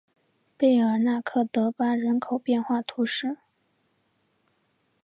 [0.57, 3.37] 贝尔纳克德巴人口变化图示